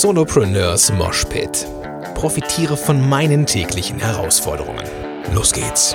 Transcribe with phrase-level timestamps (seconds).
[0.00, 1.66] Solopreneurs Moshpit.
[2.14, 4.82] Profitiere von meinen täglichen Herausforderungen.
[5.34, 5.94] Los geht's!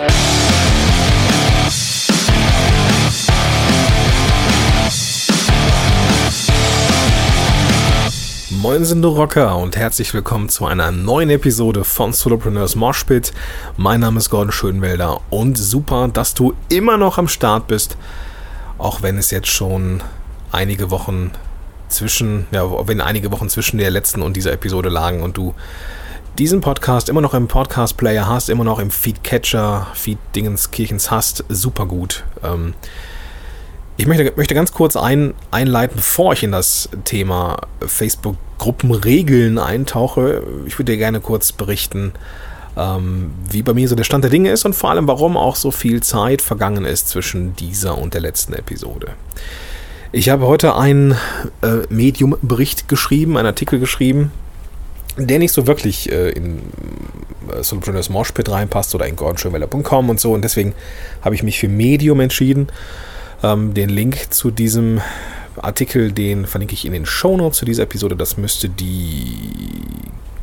[8.52, 13.34] Moin sind du Rocker und herzlich willkommen zu einer neuen Episode von Solopreneurs Moshpit.
[13.78, 17.98] Mein Name ist Gordon Schönwelder und super, dass du immer noch am Start bist,
[18.78, 20.04] auch wenn es jetzt schon
[20.52, 21.32] einige Wochen
[21.90, 25.54] zwischen, ja, wenn einige Wochen zwischen der letzten und dieser Episode lagen und du
[26.38, 32.26] diesen Podcast immer noch im Podcast-Player hast, immer noch im Feed-Catcher, Feed-Dingens-Kirchens hast, super gut.
[32.44, 32.76] Ähm,
[33.98, 40.44] ich möchte, möchte ganz kurz ein, einleiten, bevor ich in das Thema Facebook-Gruppenregeln eintauche.
[40.68, 42.14] Ich würde dir gerne kurz berichten,
[42.78, 45.56] ähm, wie bei mir so der Stand der Dinge ist und vor allem, warum auch
[45.56, 49.14] so viel Zeit vergangen ist zwischen dieser und der letzten Episode.
[50.18, 51.12] Ich habe heute einen
[51.62, 54.32] äh, Medium-Bericht geschrieben, einen Artikel geschrieben,
[55.16, 56.58] der nicht so wirklich äh, in
[57.56, 60.34] äh, Solopreneurs Moshpit reinpasst oder in gordonschönweller.com und so.
[60.34, 60.74] Und deswegen
[61.22, 62.70] habe ich mich für Medium entschieden.
[63.44, 65.02] Ähm, den Link zu diesem
[65.56, 68.16] Artikel, den verlinke ich in den Shownotes zu dieser Episode.
[68.16, 69.52] Das müsste die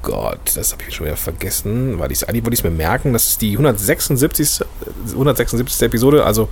[0.02, 3.12] Gott, das habe ich schon wieder vergessen, weil ich eigentlich wollte ich es mir merken.
[3.12, 4.64] Das ist die 176.
[5.10, 5.82] 176.
[5.82, 6.48] Episode, also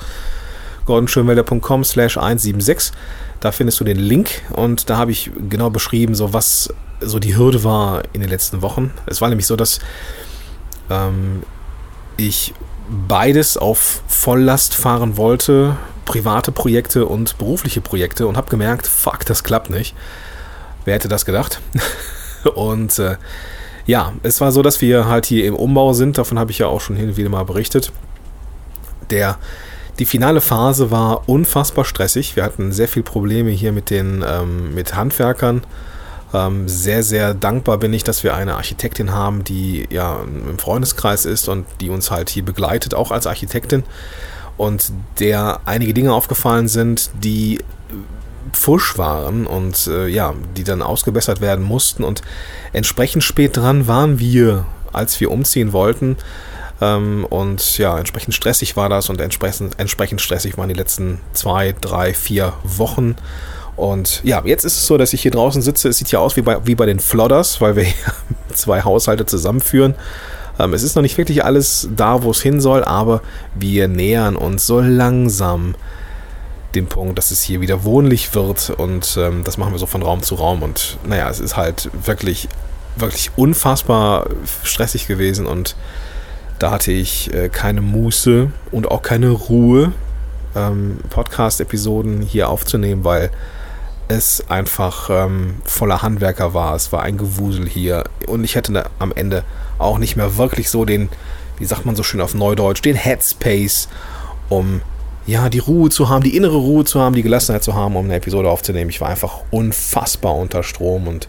[0.87, 2.93] gordonschönwelder.com slash 176.
[3.41, 7.37] Da findest du den Link und da habe ich genau beschrieben, so was so die
[7.37, 8.93] Hürde war in den letzten Wochen.
[9.07, 9.81] Es war nämlich so, dass
[10.91, 11.43] ähm,
[12.17, 12.55] ich
[13.09, 19.45] beides auf Volllast fahren wollte, private Projekte und berufliche Projekte und habe gemerkt, fuck, das
[19.45, 19.95] klappt nicht.
[20.85, 21.61] Wer hätte das gedacht?
[22.55, 23.17] und äh,
[23.87, 26.67] ja, es war so, dass wir halt hier im Umbau sind, davon habe ich ja
[26.67, 27.93] auch schon hin und wieder mal berichtet.
[29.11, 29.39] Der
[29.99, 32.37] die finale Phase war unfassbar stressig.
[32.37, 35.63] Wir hatten sehr viele Probleme hier mit den ähm, mit Handwerkern.
[36.35, 41.27] Ähm, sehr, sehr dankbar bin ich, dass wir eine Architektin haben, die ja im Freundeskreis
[41.27, 43.85] ist und die uns halt hier begleitet, auch als Architektin.
[44.57, 47.59] Und der einige Dinge aufgefallen sind, die
[48.53, 52.05] Pfusch waren und äh, ja, die dann ausgebessert werden mussten.
[52.05, 52.23] Und
[52.73, 56.17] entsprechend spät dran waren wir, als wir umziehen wollten.
[56.83, 61.75] Ähm, und ja, entsprechend stressig war das und entsprechend, entsprechend stressig waren die letzten zwei,
[61.81, 63.15] drei, vier Wochen.
[63.77, 65.89] Und ja, jetzt ist es so, dass ich hier draußen sitze.
[65.89, 67.87] Es sieht ja aus wie bei, wie bei den Flodders, weil wir
[68.53, 69.95] zwei Haushalte zusammenführen.
[70.59, 73.23] Ähm, es ist noch nicht wirklich alles da, wo es hin soll, aber
[73.55, 75.77] wir nähern uns so langsam
[76.75, 78.71] dem Punkt, dass es hier wieder wohnlich wird.
[78.71, 80.65] Und ähm, das machen wir so von Raum zu Raum.
[80.65, 82.49] Und naja, es ist halt wirklich,
[82.97, 84.27] wirklich unfassbar
[84.65, 85.77] stressig gewesen und
[86.63, 89.93] da hatte ich äh, keine Muße und auch keine Ruhe,
[90.55, 93.33] ähm, Podcast-Episoden hier aufzunehmen, weil
[94.07, 96.77] es einfach ähm, voller Handwerker war.
[96.77, 98.05] Es war ein Gewusel hier.
[98.29, 99.43] Und ich hätte am Ende
[99.79, 101.09] auch nicht mehr wirklich so den,
[101.59, 103.89] wie sagt man so schön auf Neudeutsch, den Headspace,
[104.49, 104.83] um
[105.27, 108.05] ja, die Ruhe zu haben, die innere Ruhe zu haben, die Gelassenheit zu haben, um
[108.05, 108.91] eine Episode aufzunehmen.
[108.91, 111.27] Ich war einfach unfassbar unter Strom und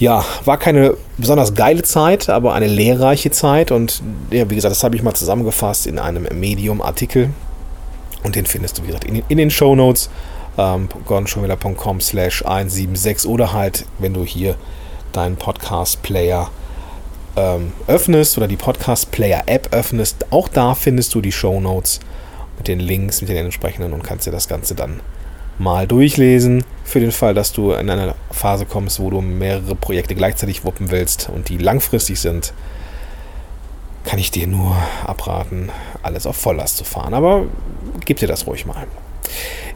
[0.00, 3.70] ja, war keine besonders geile Zeit, aber eine lehrreiche Zeit.
[3.70, 7.30] Und ja, wie gesagt, das habe ich mal zusammengefasst in einem Medium-Artikel.
[8.24, 10.08] Und den findest du, wie gesagt, in, in den Show Notes.
[10.58, 14.56] Ähm, gordonschonwiller.com slash 176 oder halt, wenn du hier
[15.12, 16.50] deinen Podcast-Player
[17.36, 22.00] ähm, öffnest oder die Podcast-Player-App öffnest, auch da findest du die Show Notes
[22.56, 25.00] mit den Links, mit den entsprechenden und kannst dir das Ganze dann
[25.60, 30.14] mal durchlesen, für den Fall, dass du in eine Phase kommst, wo du mehrere Projekte
[30.14, 32.52] gleichzeitig wuppen willst und die langfristig sind,
[34.04, 34.74] kann ich dir nur
[35.06, 35.70] abraten,
[36.02, 37.14] alles auf Volllast zu fahren.
[37.14, 37.44] Aber
[38.06, 38.86] gib dir das ruhig mal.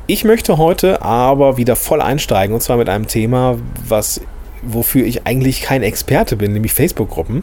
[0.07, 4.23] Ich möchte heute aber wieder voll einsteigen und zwar mit einem Thema, was
[4.63, 7.43] wofür ich eigentlich kein Experte bin, nämlich Facebook-Gruppen.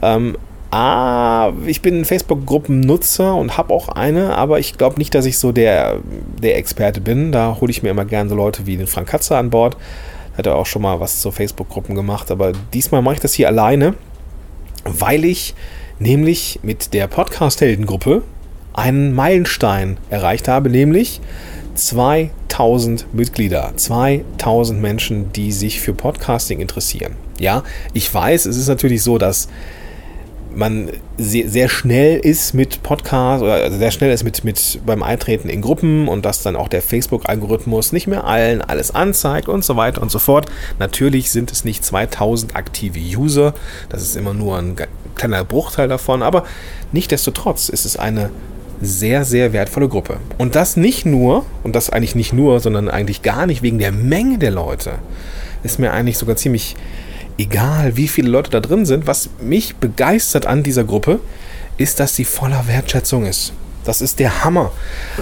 [0.00, 0.38] Ähm,
[0.76, 5.52] Ah, ich bin Facebook-Gruppennutzer und habe auch eine, aber ich glaube nicht, dass ich so
[5.52, 6.00] der,
[6.42, 7.30] der Experte bin.
[7.30, 9.76] Da hole ich mir immer gerne so Leute wie den Frank Katzer an Bord.
[10.36, 13.46] Hat er auch schon mal was zu Facebook-Gruppen gemacht, aber diesmal mache ich das hier
[13.46, 13.94] alleine,
[14.82, 15.54] weil ich
[16.00, 18.24] nämlich mit der Podcast-Heldengruppe
[18.72, 21.20] einen Meilenstein erreicht habe, nämlich
[21.76, 27.14] 2000 Mitglieder, 2000 Menschen, die sich für Podcasting interessieren.
[27.38, 27.62] Ja,
[27.92, 29.46] ich weiß, es ist natürlich so, dass
[30.56, 35.48] man sehr, sehr schnell ist mit Podcasts oder sehr schnell ist mit, mit beim Eintreten
[35.48, 39.76] in Gruppen und dass dann auch der Facebook-Algorithmus nicht mehr allen alles anzeigt und so
[39.76, 40.46] weiter und so fort.
[40.78, 43.54] Natürlich sind es nicht 2000 aktive User,
[43.88, 44.76] das ist immer nur ein
[45.14, 46.44] kleiner Bruchteil davon, aber
[46.92, 48.30] nichtdestotrotz ist es eine
[48.80, 50.18] sehr, sehr wertvolle Gruppe.
[50.38, 53.92] Und das nicht nur, und das eigentlich nicht nur, sondern eigentlich gar nicht wegen der
[53.92, 54.92] Menge der Leute,
[55.62, 56.76] ist mir eigentlich sogar ziemlich
[57.38, 59.06] egal, wie viele Leute da drin sind.
[59.06, 61.20] Was mich begeistert an dieser Gruppe,
[61.76, 63.52] ist, dass sie voller Wertschätzung ist.
[63.84, 64.72] Das ist der Hammer.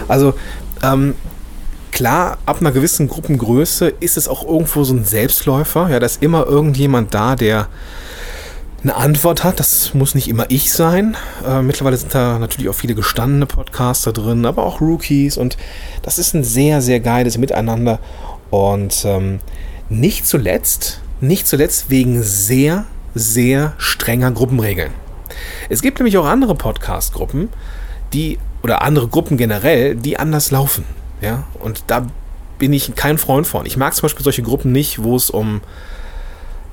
[0.09, 0.35] Also,
[0.83, 1.15] ähm,
[1.91, 5.89] klar, ab einer gewissen Gruppengröße ist es auch irgendwo so ein Selbstläufer.
[5.91, 7.69] Ja, da ist immer irgendjemand da, der
[8.83, 9.61] eine Antwort hat.
[9.61, 11.17] Das muss nicht immer ich sein.
[11.47, 15.37] Äh, mittlerweile sind da natürlich auch viele gestandene Podcaster drin, aber auch Rookies.
[15.37, 15.57] Und
[16.03, 17.99] das ist ein sehr, sehr geiles Miteinander.
[18.51, 19.41] Und ähm,
[19.89, 22.85] nicht zuletzt, nicht zuletzt wegen sehr,
[23.15, 24.93] sehr strenger Gruppenregeln.
[25.69, 27.49] Es gibt nämlich auch andere Podcast-Gruppen,
[28.13, 30.85] die, oder andere Gruppen generell, die anders laufen.
[31.21, 32.07] Ja, und da
[32.59, 33.65] bin ich kein Freund von.
[33.67, 35.61] Ich mag zum Beispiel solche Gruppen nicht, wo es um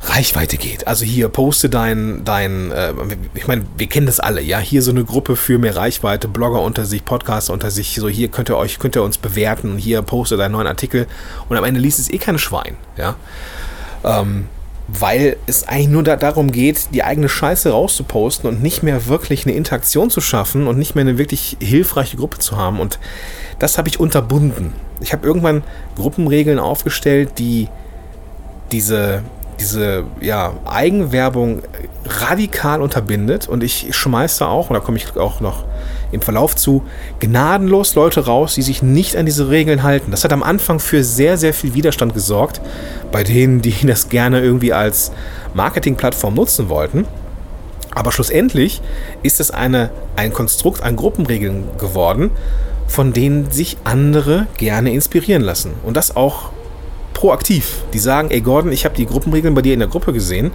[0.01, 0.87] Reichweite geht.
[0.87, 2.93] Also hier poste dein, dein, äh,
[3.35, 4.59] ich meine, wir kennen das alle, ja.
[4.59, 7.95] Hier so eine Gruppe für mehr Reichweite, Blogger unter sich, Podcaster unter sich.
[7.95, 9.77] So hier könnt ihr euch, könnt ihr uns bewerten.
[9.77, 11.05] Hier poste deinen neuen Artikel
[11.49, 13.15] und am Ende liest es eh kein Schwein, ja.
[14.03, 14.47] Ähm,
[14.91, 19.45] weil es eigentlich nur da, darum geht, die eigene Scheiße rauszuposten und nicht mehr wirklich
[19.45, 22.79] eine Interaktion zu schaffen und nicht mehr eine wirklich hilfreiche Gruppe zu haben.
[22.79, 22.99] Und
[23.59, 24.73] das habe ich unterbunden.
[24.99, 25.63] Ich habe irgendwann
[25.95, 27.67] Gruppenregeln aufgestellt, die
[28.71, 29.23] diese,
[29.59, 31.61] diese ja, Eigenwerbung
[32.05, 35.65] radikal unterbindet und ich schmeiße auch, und da komme ich auch noch
[36.11, 36.83] im Verlauf zu,
[37.19, 40.11] gnadenlos Leute raus, die sich nicht an diese Regeln halten.
[40.11, 42.61] Das hat am Anfang für sehr, sehr viel Widerstand gesorgt,
[43.11, 45.11] bei denen, die das gerne irgendwie als
[45.53, 47.05] Marketingplattform nutzen wollten.
[47.91, 48.81] Aber schlussendlich
[49.23, 52.31] ist es eine, ein Konstrukt an Gruppenregeln geworden,
[52.87, 55.71] von denen sich andere gerne inspirieren lassen.
[55.83, 56.51] Und das auch
[57.19, 57.83] proaktiv.
[57.91, 60.51] Die sagen, ey Gordon, ich habe die Gruppenregeln bei dir in der Gruppe gesehen.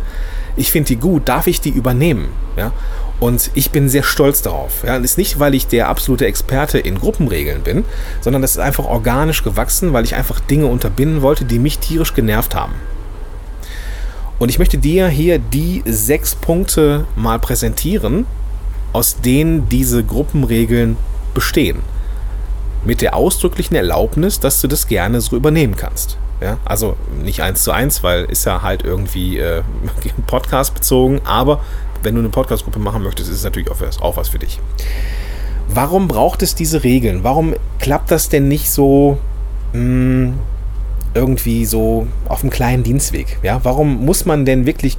[0.57, 2.29] Ich finde die gut, darf ich die übernehmen?
[2.57, 2.73] Ja?
[3.21, 4.83] Und ich bin sehr stolz darauf.
[4.83, 4.97] Ja?
[4.97, 7.85] Das ist nicht, weil ich der absolute Experte in Gruppenregeln bin,
[8.23, 12.15] sondern das ist einfach organisch gewachsen, weil ich einfach Dinge unterbinden wollte, die mich tierisch
[12.15, 12.73] genervt haben.
[14.39, 18.25] Und ich möchte dir hier die sechs Punkte mal präsentieren,
[18.95, 20.97] aus denen diese Gruppenregeln
[21.35, 21.81] bestehen.
[22.87, 26.17] Mit der ausdrücklichen Erlaubnis, dass du das gerne so übernehmen kannst.
[26.45, 29.63] Ja, also nicht eins zu eins, weil ist ja halt irgendwie äh,
[30.27, 31.61] Podcast bezogen, aber
[32.03, 34.61] wenn du eine Podcast-Gruppe machen möchtest, ist es natürlich auch was, auch was für dich.
[35.71, 37.25] Warum braucht es diese Regeln?
[37.25, 39.17] Warum klappt das denn nicht so
[39.73, 40.35] mh, hm,
[41.15, 43.39] irgendwie so auf einem kleinen Dienstweg?
[43.43, 44.99] Ja, warum muss man denn wirklich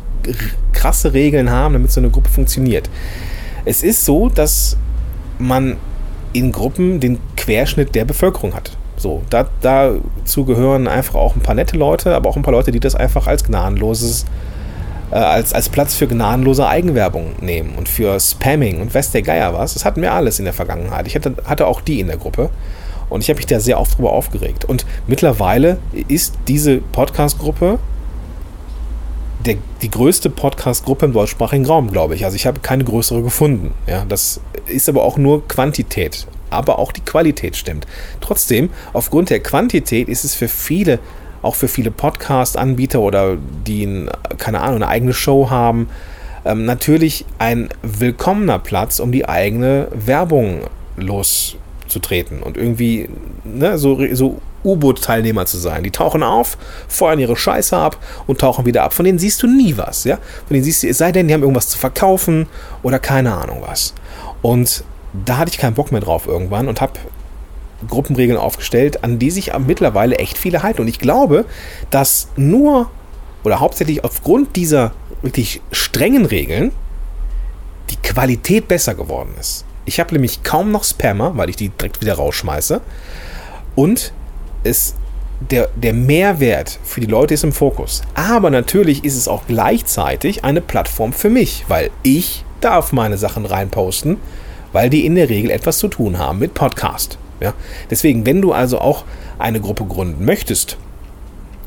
[0.73, 2.89] krasse Regeln haben, damit so eine Gruppe funktioniert?
[3.65, 4.77] Es ist so, dass
[5.37, 5.77] man
[6.33, 8.75] in Gruppen den Querschnitt der Bevölkerung hat.
[8.97, 12.71] So, da, dazu gehören einfach auch ein paar nette Leute, aber auch ein paar Leute,
[12.71, 14.25] die das einfach als gnadenloses,
[15.11, 19.53] äh, als, als Platz für gnadenlose Eigenwerbung nehmen und für Spamming und weiß der Geier
[19.53, 19.73] was.
[19.73, 21.07] Das hatten wir alles in der Vergangenheit.
[21.07, 22.49] Ich hatte, hatte auch die in der Gruppe.
[23.07, 24.65] Und ich habe mich da sehr oft drüber aufgeregt.
[24.65, 25.77] Und mittlerweile
[26.07, 27.77] ist diese Podcast-Gruppe
[29.81, 32.25] die größte Podcast-Gruppe im deutschsprachigen Raum, glaube ich.
[32.25, 33.73] Also ich habe keine größere gefunden.
[33.87, 36.25] Ja, das ist aber auch nur Quantität
[36.55, 37.85] aber auch die Qualität stimmt.
[38.21, 40.99] Trotzdem, aufgrund der Quantität ist es für viele,
[41.41, 44.07] auch für viele Podcast-Anbieter oder die,
[44.37, 45.89] keine Ahnung, eine eigene Show haben,
[46.45, 50.61] ähm, natürlich ein willkommener Platz, um die eigene Werbung
[50.97, 53.09] loszutreten und irgendwie
[53.43, 55.83] ne, so, so U-Boot-Teilnehmer zu sein.
[55.83, 56.57] Die tauchen auf,
[56.87, 57.97] feuern ihre Scheiße ab
[58.27, 58.93] und tauchen wieder ab.
[58.93, 60.17] Von denen siehst du nie was, ja?
[60.17, 62.47] Von denen siehst du, es sei denn, die haben irgendwas zu verkaufen
[62.83, 63.93] oder keine Ahnung was.
[64.41, 64.83] Und
[65.25, 66.93] da hatte ich keinen Bock mehr drauf irgendwann und habe
[67.87, 70.81] Gruppenregeln aufgestellt, an die sich mittlerweile echt viele halten.
[70.81, 71.45] Und ich glaube,
[71.89, 72.89] dass nur
[73.43, 74.91] oder hauptsächlich aufgrund dieser
[75.21, 76.71] wirklich strengen Regeln
[77.89, 79.65] die Qualität besser geworden ist.
[79.85, 82.81] Ich habe nämlich kaum noch Spammer, weil ich die direkt wieder rausschmeiße.
[83.75, 84.13] Und
[84.63, 84.95] es,
[85.51, 88.01] der, der Mehrwert für die Leute ist im Fokus.
[88.15, 93.45] Aber natürlich ist es auch gleichzeitig eine Plattform für mich, weil ich darf meine Sachen
[93.45, 94.17] reinposten
[94.75, 97.17] weil die in der Regel etwas zu tun haben mit Podcast.
[97.39, 97.53] Ja?
[97.89, 99.05] Deswegen, wenn du also auch
[99.39, 100.75] eine Gruppe gründen möchtest,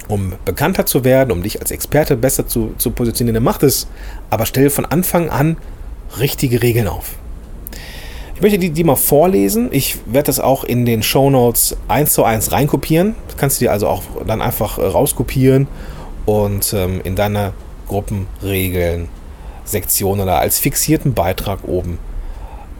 [0.08, 3.86] um bekannter zu werden, um dich als Experte besser zu, zu positionieren, dann mach das.
[4.28, 5.56] Aber stell von Anfang an
[6.20, 7.12] richtige Regeln auf.
[8.34, 9.68] Ich möchte die, die mal vorlesen.
[9.70, 13.14] Ich werde das auch in den Show Notes eins zu eins reinkopieren.
[13.26, 15.66] Das kannst du dir also auch dann einfach äh, rauskopieren
[16.26, 17.54] und ähm, in deiner
[17.86, 21.98] Gruppenregeln-Sektion oder als fixierten Beitrag oben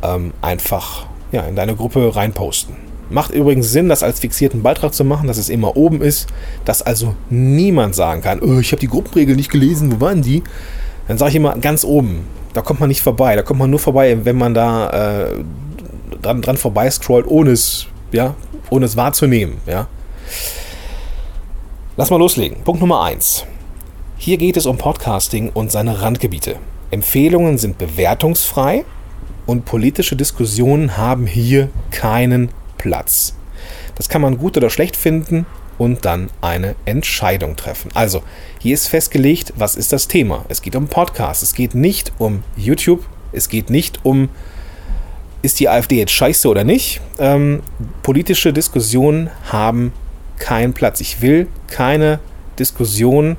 [0.02, 2.76] ähm, einfach ja, in deine Gruppe reinposten.
[3.11, 6.28] Macht übrigens Sinn, das als fixierten Beitrag zu machen, dass es immer oben ist,
[6.64, 10.43] dass also niemand sagen kann, oh, ich habe die Gruppenregel nicht gelesen, wo waren die?
[11.07, 12.26] Dann sage ich immer ganz oben.
[12.52, 13.35] Da kommt man nicht vorbei.
[13.35, 15.45] Da kommt man nur vorbei, wenn man da äh,
[16.21, 18.35] dran, dran vorbei scrollt, ohne es, ja,
[18.69, 19.57] ohne es wahrzunehmen.
[19.67, 19.87] Ja.
[21.97, 22.62] Lass mal loslegen.
[22.62, 23.47] Punkt Nummer 1.
[24.19, 26.57] Hier geht es um Podcasting und seine Randgebiete.
[26.90, 28.85] Empfehlungen sind bewertungsfrei
[29.49, 33.35] und politische Diskussionen haben hier keinen Platz.
[33.95, 35.47] Das kann man gut oder schlecht finden
[35.78, 37.90] und dann eine Entscheidung treffen.
[37.95, 38.23] Also,
[38.59, 40.45] hier ist festgelegt, was ist das Thema.
[40.50, 44.28] Es geht um Podcasts, es geht nicht um YouTube, es geht nicht um,
[45.40, 47.00] ist die AfD jetzt scheiße oder nicht.
[47.19, 47.62] Ähm,
[48.02, 49.95] politische Diskussionen haben
[50.38, 51.00] keinen Platz.
[51.00, 52.21] Ich will keine
[52.59, 53.38] Diskussion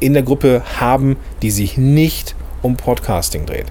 [0.00, 3.66] in der Gruppe haben, die sich nicht um Podcasting dreht.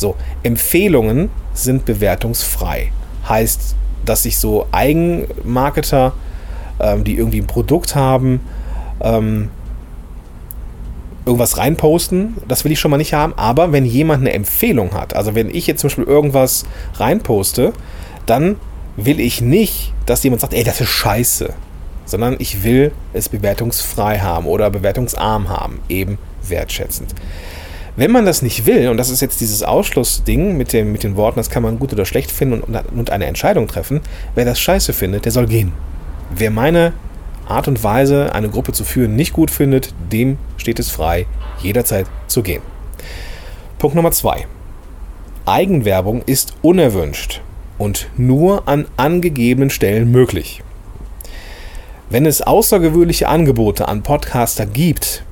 [0.00, 2.90] So, Empfehlungen sind bewertungsfrei.
[3.28, 3.76] Heißt,
[4.06, 6.14] dass sich so Eigenmarketer,
[6.80, 8.40] ähm, die irgendwie ein Produkt haben,
[9.02, 9.50] ähm,
[11.26, 13.34] irgendwas reinposten, das will ich schon mal nicht haben.
[13.36, 16.64] Aber wenn jemand eine Empfehlung hat, also wenn ich jetzt zum Beispiel irgendwas
[16.94, 17.74] reinposte,
[18.24, 18.56] dann
[18.96, 21.52] will ich nicht, dass jemand sagt, ey, das ist scheiße.
[22.06, 27.14] Sondern ich will es bewertungsfrei haben oder bewertungsarm haben, eben wertschätzend.
[27.96, 31.16] Wenn man das nicht will, und das ist jetzt dieses Ausschlussding mit, dem, mit den
[31.16, 34.00] Worten, das kann man gut oder schlecht finden und, und eine Entscheidung treffen,
[34.34, 35.72] wer das scheiße findet, der soll gehen.
[36.34, 36.92] Wer meine
[37.48, 41.26] Art und Weise, eine Gruppe zu führen, nicht gut findet, dem steht es frei,
[41.62, 42.62] jederzeit zu gehen.
[43.78, 44.46] Punkt Nummer zwei.
[45.46, 47.40] Eigenwerbung ist unerwünscht
[47.76, 50.62] und nur an angegebenen Stellen möglich.
[52.08, 55.24] Wenn es außergewöhnliche Angebote an Podcaster gibt,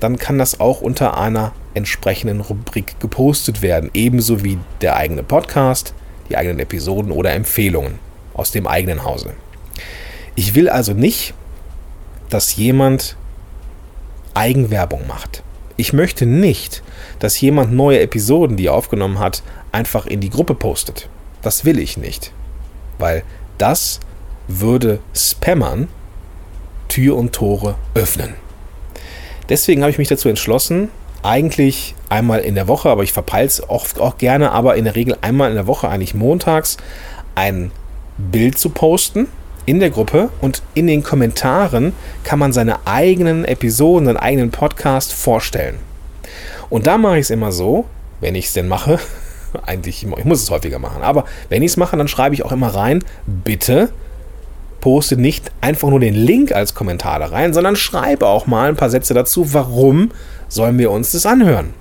[0.00, 5.94] dann kann das auch unter einer entsprechenden Rubrik gepostet werden, ebenso wie der eigene Podcast,
[6.28, 7.98] die eigenen Episoden oder Empfehlungen
[8.34, 9.34] aus dem eigenen Hause.
[10.34, 11.34] Ich will also nicht,
[12.30, 13.16] dass jemand
[14.34, 15.42] Eigenwerbung macht.
[15.76, 16.82] Ich möchte nicht,
[17.18, 21.08] dass jemand neue Episoden, die er aufgenommen hat, einfach in die Gruppe postet.
[21.42, 22.32] Das will ich nicht.
[22.98, 23.24] Weil
[23.58, 24.00] das
[24.48, 25.88] würde Spammern
[26.88, 28.34] Tür und Tore öffnen.
[29.48, 30.90] Deswegen habe ich mich dazu entschlossen,
[31.22, 34.94] eigentlich einmal in der Woche, aber ich verpeile es oft auch gerne, aber in der
[34.94, 36.76] Regel einmal in der Woche, eigentlich montags,
[37.34, 37.70] ein
[38.18, 39.28] Bild zu posten
[39.64, 41.92] in der Gruppe und in den Kommentaren
[42.24, 45.78] kann man seine eigenen Episoden, seinen eigenen Podcast vorstellen.
[46.68, 47.86] Und da mache ich es immer so,
[48.20, 48.98] wenn ich es denn mache,
[49.66, 52.52] eigentlich, ich muss es häufiger machen, aber wenn ich es mache, dann schreibe ich auch
[52.52, 53.90] immer rein, bitte
[54.82, 58.76] poste nicht einfach nur den Link als Kommentar da rein, sondern schreibe auch mal ein
[58.76, 60.10] paar Sätze dazu, warum
[60.48, 61.72] sollen wir uns das anhören.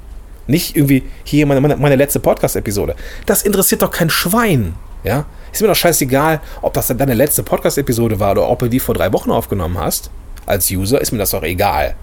[0.48, 2.96] Nicht irgendwie hier meine, meine, letzte Podcast-Episode.
[3.26, 4.76] Das interessiert doch kein Schwein.
[5.04, 5.26] Ja?
[5.52, 8.96] Ist mir doch scheißegal, ob das deine letzte Podcast-Episode war oder ob du die vor
[8.96, 10.12] drei Wochen aufgenommen hast.
[10.46, 11.96] Als User ist mir das doch egal.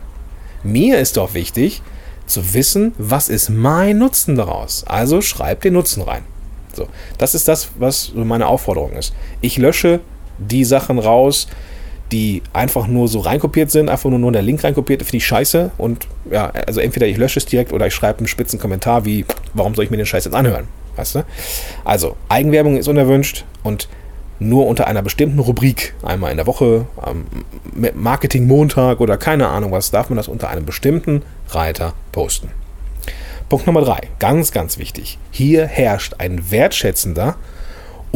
[0.65, 1.81] Mir ist doch wichtig,
[2.27, 4.85] zu wissen, was ist mein Nutzen daraus.
[4.87, 6.25] Also schreib den Nutzen rein.
[6.75, 6.89] So,
[7.19, 9.15] das ist das, was meine Aufforderung ist.
[9.41, 10.01] Ich lösche
[10.39, 11.49] die Sachen raus,
[12.13, 15.73] die einfach nur so reinkopiert sind, einfach nur, nur der Link reinkopiert, finde ich scheiße.
[15.77, 19.25] Und ja, also entweder ich lösche es direkt oder ich schreibe einen spitzen Kommentar wie,
[19.55, 20.69] warum soll ich mir den Scheiß jetzt anhören?
[20.97, 21.25] Weißt du?
[21.85, 23.89] Also, Eigenwerbung ist unerwünscht und
[24.41, 27.27] nur unter einer bestimmten Rubrik, einmal in der Woche, am
[27.95, 32.51] Marketing Montag oder keine Ahnung was, darf man das unter einem bestimmten Reiter posten.
[33.49, 35.19] Punkt Nummer drei, ganz, ganz wichtig.
[35.31, 37.37] Hier herrscht ein wertschätzender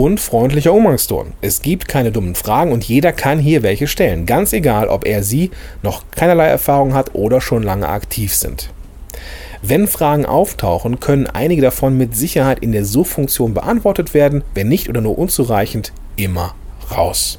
[0.02, 1.32] und freundlicher Umgangston.
[1.42, 5.22] Es gibt keine dummen Fragen und jeder kann hier welche stellen, ganz egal, ob er
[5.22, 5.52] sie
[5.84, 8.70] noch keinerlei Erfahrung hat oder schon lange aktiv sind.
[9.62, 14.88] Wenn Fragen auftauchen, können einige davon mit Sicherheit in der Suchfunktion beantwortet werden, wenn nicht
[14.88, 16.56] oder nur unzureichend, immer
[16.90, 17.38] raus.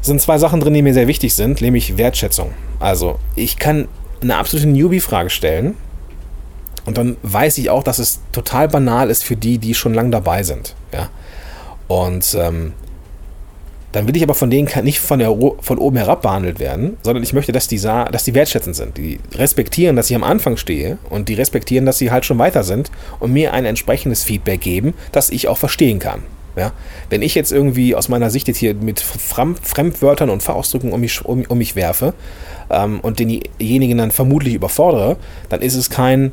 [0.00, 2.50] Es sind zwei Sachen drin, die mir sehr wichtig sind, nämlich Wertschätzung.
[2.80, 3.86] Also, ich kann
[4.20, 5.76] eine absolute Newbie-Frage stellen,
[6.86, 10.08] und dann weiß ich auch, dass es total banal ist für die, die schon lange
[10.08, 10.74] dabei sind.
[10.92, 11.08] Ja?
[11.88, 12.72] Und ähm,
[13.92, 17.22] dann will ich aber von denen nicht von, der, von oben herab behandelt werden, sondern
[17.22, 18.98] ich möchte, dass die, dass die wertschätzend sind.
[18.98, 22.64] Die respektieren, dass ich am Anfang stehe und die respektieren, dass sie halt schon weiter
[22.64, 26.22] sind und mir ein entsprechendes Feedback geben, das ich auch verstehen kann.
[26.54, 26.72] Ja?
[27.08, 31.24] Wenn ich jetzt irgendwie aus meiner Sicht jetzt hier mit Fremdwörtern und Fachausdrücken um mich,
[31.24, 32.12] um, um mich werfe
[32.68, 35.16] ähm, und denjenigen dann vermutlich überfordere,
[35.48, 36.32] dann ist es kein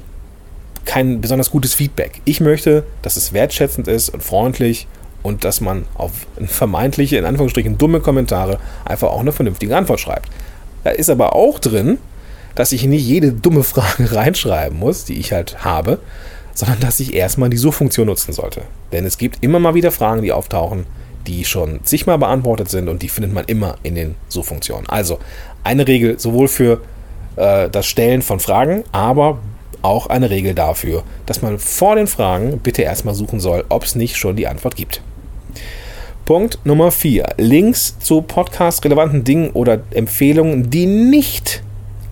[0.85, 2.21] kein besonders gutes Feedback.
[2.25, 4.87] Ich möchte, dass es wertschätzend ist und freundlich
[5.23, 6.11] und dass man auf
[6.45, 10.29] vermeintliche, in Anführungsstrichen, dumme Kommentare einfach auch eine vernünftige Antwort schreibt.
[10.83, 11.97] Da ist aber auch drin,
[12.53, 15.99] dass ich nicht jede dumme Frage reinschreiben muss, die ich halt habe,
[16.53, 18.61] sondern dass ich erstmal die Suchfunktion nutzen sollte.
[18.91, 20.85] Denn es gibt immer mal wieder Fragen, die auftauchen,
[21.27, 24.87] die schon zigmal beantwortet sind und die findet man immer in den Suchfunktionen.
[24.87, 25.19] Also
[25.63, 26.81] eine Regel sowohl für
[27.35, 29.39] äh, das Stellen von Fragen, aber
[29.85, 33.95] auch eine Regel dafür, dass man vor den Fragen bitte erstmal suchen soll, ob es
[33.95, 35.01] nicht schon die Antwort gibt.
[36.25, 37.35] Punkt Nummer 4.
[37.37, 41.61] Links zu podcast-relevanten Dingen oder Empfehlungen, die nicht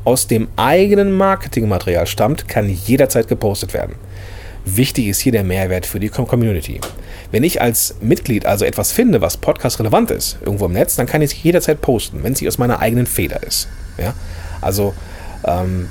[0.06, 3.96] aus dem eigenen Marketingmaterial stammt, kann jederzeit gepostet werden.
[4.65, 6.80] Wichtig ist hier der Mehrwert für die Community.
[7.32, 11.08] Wenn ich als Mitglied also etwas finde, was Podcast relevant ist, irgendwo im Netz, dann
[11.08, 13.68] kann ich es jederzeit posten, wenn es nicht aus meiner eigenen Feder ist.
[13.98, 14.13] Ja?
[14.62, 14.94] Also
[15.46, 15.89] ähm,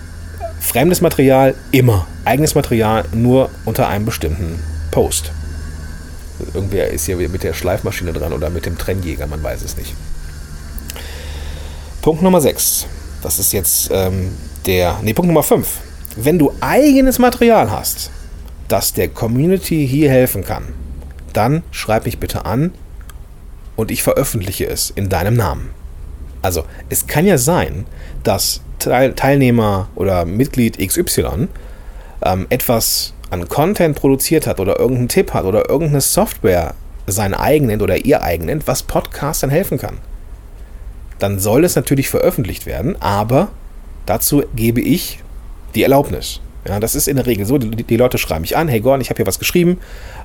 [0.62, 5.32] fremdes Material immer, eigenes Material nur unter einem bestimmten Post.
[6.54, 9.94] Irgendwer ist hier mit der Schleifmaschine dran oder mit dem Trennjäger, man weiß es nicht.
[12.00, 12.86] Punkt Nummer 6.
[13.22, 14.32] Das ist jetzt ähm,
[14.66, 14.98] der.
[15.02, 15.68] Ne, Punkt Nummer 5.
[16.16, 18.10] Wenn du eigenes Material hast,
[18.68, 20.74] das der Community hier helfen kann,
[21.32, 22.72] dann schreib mich bitte an
[23.76, 25.70] und ich veröffentliche es in deinem Namen.
[26.42, 27.86] Also, es kann ja sein,
[28.24, 31.48] dass Teilnehmer oder Mitglied XY
[32.24, 36.74] ähm, etwas an Content produziert hat oder irgendeinen Tipp hat oder irgendeine Software
[37.06, 39.98] sein eigen nennt oder ihr eigen nennt, was Podcastern helfen kann.
[41.18, 43.48] Dann soll es natürlich veröffentlicht werden, aber
[44.06, 45.20] dazu gebe ich
[45.74, 46.40] die Erlaubnis.
[46.66, 47.58] Ja, das ist in der Regel so.
[47.58, 49.78] Die, die Leute schreiben mich an, hey Gordon, ich habe hier was geschrieben,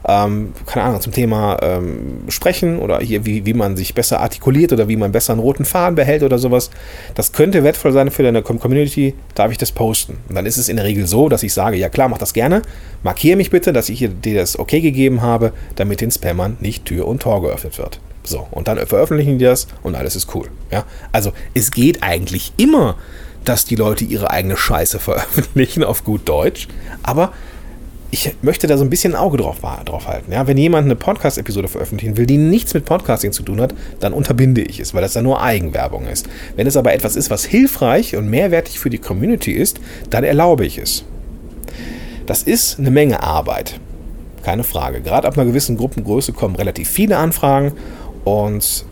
[0.08, 4.72] ähm, keine Ahnung, zum Thema ähm, Sprechen oder hier, wie, wie man sich besser artikuliert
[4.72, 6.70] oder wie man besser einen roten Faden behält oder sowas.
[7.16, 10.18] Das könnte wertvoll sein für deine Community, darf ich das posten?
[10.30, 12.34] Und dann ist es in der Regel so, dass ich sage, ja klar, mach das
[12.34, 12.62] gerne,
[13.02, 17.08] markiere mich bitte, dass ich dir das okay gegeben habe, damit den Spammern nicht Tür
[17.08, 18.00] und Tor geöffnet wird.
[18.24, 20.48] So, und dann veröffentlichen die das und alles ist cool.
[20.70, 20.84] Ja?
[21.14, 22.98] Also es geht eigentlich immer
[23.48, 26.68] dass die Leute ihre eigene Scheiße veröffentlichen, auf gut Deutsch.
[27.04, 27.32] Aber
[28.10, 30.32] ich möchte da so ein bisschen ein Auge drauf, drauf halten.
[30.32, 30.48] Ja?
[30.48, 34.62] Wenn jemand eine Podcast-Episode veröffentlichen will, die nichts mit Podcasting zu tun hat, dann unterbinde
[34.62, 36.28] ich es, weil das dann nur Eigenwerbung ist.
[36.56, 40.66] Wenn es aber etwas ist, was hilfreich und mehrwertig für die Community ist, dann erlaube
[40.66, 41.04] ich es.
[42.26, 43.80] Das ist eine Menge Arbeit.
[44.44, 45.02] Keine Frage.
[45.02, 47.74] Gerade ab einer gewissen Gruppengröße kommen relativ viele Anfragen
[48.24, 48.86] und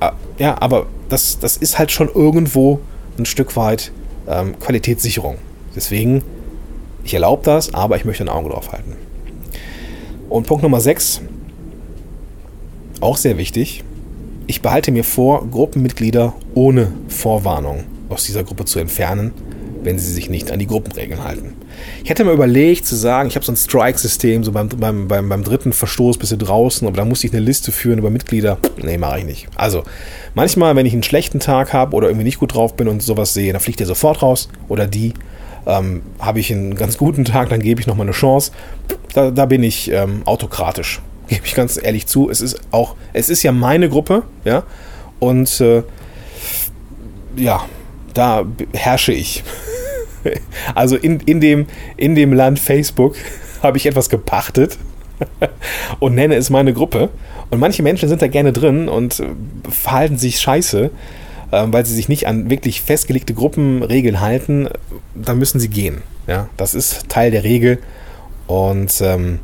[0.00, 2.80] äh, ja, aber das, das ist halt schon irgendwo
[3.18, 3.92] ein Stück weit
[4.28, 5.36] ähm, Qualitätssicherung.
[5.74, 6.22] Deswegen,
[7.04, 8.96] ich erlaube das, aber ich möchte ein Auge drauf halten.
[10.28, 11.20] Und Punkt Nummer 6,
[13.00, 13.84] auch sehr wichtig,
[14.46, 19.32] ich behalte mir vor, Gruppenmitglieder ohne Vorwarnung aus dieser Gruppe zu entfernen,
[19.82, 21.54] wenn sie sich nicht an die Gruppenregeln halten.
[22.02, 25.28] Ich hätte mir überlegt zu sagen, ich habe so ein Strike-System, so beim, beim, beim,
[25.28, 28.58] beim dritten Verstoß bist du draußen, aber da muss ich eine Liste führen über Mitglieder.
[28.76, 29.48] Nee, mache ich nicht.
[29.56, 29.84] Also,
[30.34, 33.34] manchmal, wenn ich einen schlechten Tag habe oder irgendwie nicht gut drauf bin und sowas
[33.34, 35.14] sehe, dann fliegt der sofort raus oder die.
[35.66, 38.52] Ähm, habe ich einen ganz guten Tag, dann gebe ich nochmal eine Chance.
[39.14, 42.28] Da, da bin ich ähm, autokratisch, gebe ich ganz ehrlich zu.
[42.28, 44.64] Es ist auch, es ist ja meine Gruppe, ja,
[45.20, 45.82] und äh,
[47.36, 47.64] ja,
[48.12, 49.42] da herrsche ich.
[50.74, 53.16] Also in, in, dem, in dem Land Facebook
[53.62, 54.78] habe ich etwas gepachtet
[56.00, 57.10] und nenne es meine Gruppe.
[57.50, 59.22] Und manche Menschen sind da gerne drin und
[59.68, 60.90] verhalten sich scheiße,
[61.52, 64.68] ähm, weil sie sich nicht an wirklich festgelegte Gruppenregeln halten.
[65.14, 66.02] Dann müssen sie gehen.
[66.26, 67.78] Ja, das ist Teil der Regel
[68.46, 69.40] und ähm,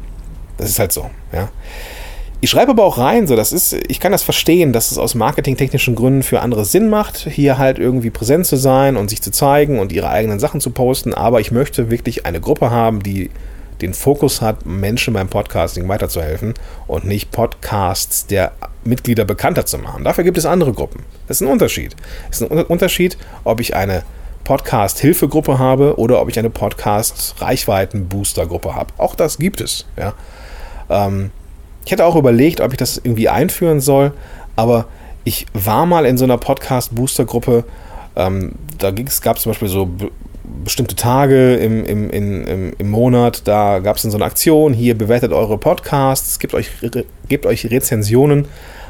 [0.56, 1.10] das ist halt so.
[1.32, 1.50] Ja.
[2.42, 5.14] Ich schreibe aber auch rein, so das ist, ich kann das verstehen, dass es aus
[5.14, 9.31] marketingtechnischen Gründen für andere Sinn macht, hier halt irgendwie präsent zu sein und sich zu
[9.31, 13.29] zeigen und ihre eigenen Sachen zu posten, aber ich möchte wirklich eine Gruppe haben, die
[13.83, 16.55] den Fokus hat, Menschen beim Podcasting weiterzuhelfen
[16.87, 18.50] und nicht Podcasts der
[18.85, 20.05] Mitglieder bekannter zu machen.
[20.05, 21.05] Dafür gibt es andere Gruppen.
[21.29, 21.94] Das ist ein Unterschied.
[22.31, 24.03] Es ist ein Unterschied, ob ich eine
[24.44, 28.92] Podcast-Hilfegruppe habe oder ob ich eine Podcast-Reichweiten-Booster-Gruppe habe.
[28.98, 29.87] Auch das gibt es.
[29.96, 30.14] Ja.
[30.88, 31.31] Ähm,
[31.90, 34.12] ich hätte auch überlegt, ob ich das irgendwie einführen soll,
[34.55, 34.87] aber
[35.24, 37.64] ich war mal in so einer Podcast-Booster-Gruppe.
[38.14, 39.90] Ähm, da gab es zum Beispiel so
[40.64, 44.96] bestimmte Tage im, im, im, im Monat, da gab es dann so eine Aktion, hier
[44.96, 46.70] bewertet eure Podcasts, gebt euch,
[47.29, 48.46] gebt euch Rezensionen.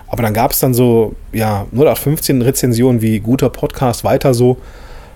[0.07, 4.59] Aber dann gab es dann so, ja, 0815 Rezensionen wie guter Podcast, weiter so.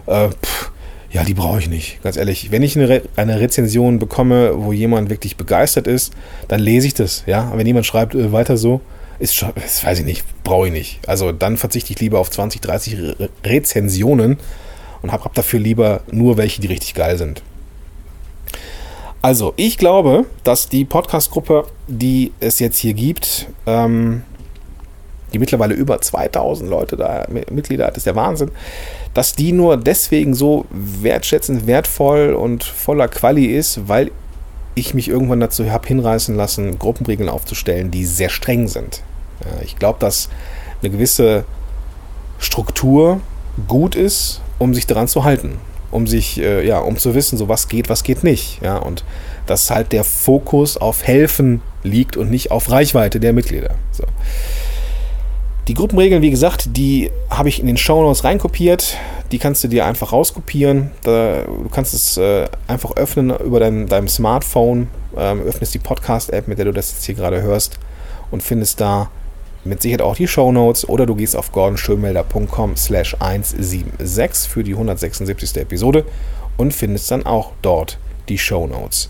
[0.06, 0.72] Äh, pff,
[1.14, 2.50] ja, die brauche ich nicht, ganz ehrlich.
[2.50, 6.12] Wenn ich eine, Re eine Rezension bekomme, wo jemand wirklich begeistert ist,
[6.48, 7.52] dann lese ich das, ja.
[7.54, 8.80] wenn jemand schreibt, äh, weiter so,
[9.20, 11.08] ist schon, das weiß ich nicht, brauche ich nicht.
[11.08, 14.38] Also dann verzichte ich lieber auf 20, 30 Re Rezensionen
[15.02, 17.42] und habe hab dafür lieber nur welche, die richtig geil sind.
[19.22, 24.22] Also, ich glaube, dass die Podcast-Gruppe, die es jetzt hier gibt, ähm,
[25.34, 28.50] die mittlerweile über 2000 Leute da Mitglieder hat, ist der Wahnsinn,
[29.12, 34.10] dass die nur deswegen so wertschätzend, wertvoll und voller Quali ist, weil
[34.74, 39.02] ich mich irgendwann dazu habe hinreißen lassen, Gruppenregeln aufzustellen, die sehr streng sind.
[39.62, 40.28] ich glaube, dass
[40.80, 41.44] eine gewisse
[42.38, 43.20] Struktur
[43.68, 45.58] gut ist, um sich daran zu halten,
[45.90, 48.60] um sich, äh, ja, um zu wissen, so was geht, was geht nicht.
[48.62, 49.04] Ja, und
[49.46, 53.74] dass halt der Fokus auf Helfen liegt und nicht auf Reichweite der Mitglieder.
[53.92, 54.04] So.
[55.66, 58.98] Die Gruppenregeln, wie gesagt, die habe ich in den Shownotes reinkopiert.
[59.32, 60.90] Die kannst du dir einfach rauskopieren.
[61.02, 66.58] du kannst es äh, einfach öffnen über dein, deinem Smartphone, ähm, öffnest die Podcast-App, mit
[66.58, 67.78] der du das jetzt hier gerade hörst
[68.30, 69.10] und findest da
[69.64, 74.72] mit Sicherheit auch die Show Notes oder du gehst auf gordonschönmelder.com slash 176 für die
[74.72, 75.56] 176.
[75.56, 76.04] Episode
[76.58, 77.98] und findest dann auch dort
[78.28, 79.08] die Show Notes.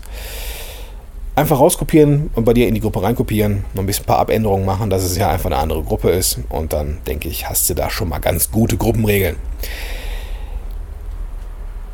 [1.35, 4.65] Einfach rauskopieren und bei dir in die Gruppe reinkopieren, noch ein bisschen ein paar Abänderungen
[4.65, 7.73] machen, dass es ja einfach eine andere Gruppe ist und dann denke ich, hast du
[7.73, 9.35] da schon mal ganz gute Gruppenregeln.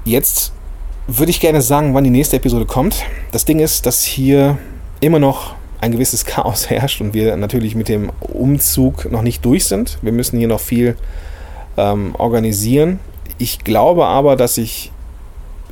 [0.05, 0.53] Jetzt
[1.07, 3.03] würde ich gerne sagen, wann die nächste Episode kommt.
[3.31, 4.59] Das Ding ist, dass hier
[4.99, 9.65] immer noch ein gewisses Chaos herrscht und wir natürlich mit dem Umzug noch nicht durch
[9.65, 9.97] sind.
[10.01, 10.95] Wir müssen hier noch viel
[11.77, 12.99] ähm, organisieren.
[13.39, 14.90] Ich glaube aber, dass ich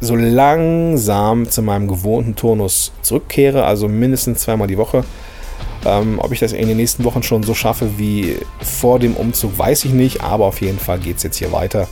[0.02, 5.04] so langsam zu meinem gewohnten Turnus zurückkehre, also mindestens zweimal die Woche.
[5.86, 9.58] Ähm, ob ich das in den nächsten Wochen schon so schaffe wie vor dem Umzug,
[9.58, 11.88] weiß ich nicht, aber auf jeden Fall geht es jetzt hier weiter.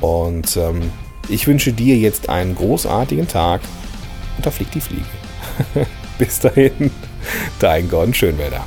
[0.00, 0.90] Und ähm,
[1.28, 3.60] ich wünsche dir jetzt einen großartigen Tag
[4.36, 5.04] und da fliegt die Fliege.
[6.18, 6.90] Bis dahin,
[7.58, 8.64] dein Gordon Schönwälder.